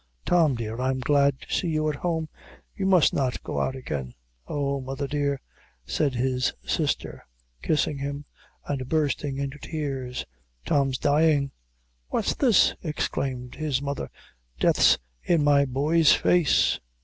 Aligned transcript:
Tom, 0.25 0.55
dear, 0.55 0.81
I 0.81 0.89
am 0.89 0.99
glad 0.99 1.39
to 1.41 1.53
see 1.53 1.67
you 1.67 1.87
at 1.87 1.97
home; 1.97 2.27
you 2.73 2.87
must 2.87 3.13
not 3.13 3.43
go 3.43 3.61
out 3.61 3.75
again." 3.75 4.15
"Oh, 4.47 4.81
mother 4.81 5.05
dear," 5.05 5.39
said 5.85 6.15
his 6.15 6.53
sister, 6.65 7.23
kissing 7.61 7.99
him, 7.99 8.25
and 8.65 8.89
bursting 8.89 9.37
into 9.37 9.59
tears, 9.59 10.25
"Tom's 10.65 10.97
dying!" 10.97 11.51
"What's 12.07 12.33
this?" 12.33 12.73
exclaimed 12.81 13.53
his 13.53 13.79
mother 13.79 14.09
"death's 14.59 14.97
in 15.23 15.43
my 15.43 15.65
boy's 15.65 16.13
face!" 16.13 16.79